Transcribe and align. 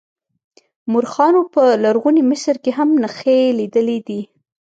مورخانو 0.91 1.41
په 1.53 1.63
لرغوني 1.83 2.23
مصر 2.31 2.55
کې 2.63 2.71
هم 2.77 2.89
نښې 3.03 3.37
لیدلې 3.59 3.97
دي. 4.07 4.21